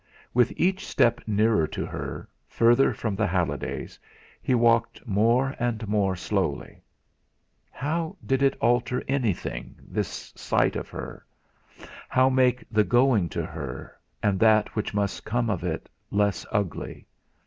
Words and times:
With 0.33 0.51
each 0.57 0.87
step 0.87 1.21
nearer 1.27 1.67
to 1.67 1.85
her, 1.85 2.27
further 2.47 2.91
from 2.91 3.15
the 3.15 3.27
Hallidays, 3.27 3.99
he 4.41 4.55
walked 4.55 5.05
more 5.05 5.55
and 5.59 5.87
more 5.87 6.15
slowly. 6.15 6.81
How 7.69 8.17
did 8.25 8.41
it 8.41 8.57
alter 8.61 9.03
anything 9.07 9.75
this 9.87 10.33
sight 10.35 10.75
of 10.75 10.89
her? 10.89 11.23
How 12.09 12.31
make 12.31 12.65
the 12.71 12.83
going 12.83 13.29
to 13.29 13.45
her, 13.45 13.95
and 14.23 14.39
that 14.39 14.75
which 14.75 14.95
must 14.95 15.23
come 15.23 15.51
of 15.51 15.63
it, 15.63 15.87
less 16.09 16.47
ugly? 16.51 17.05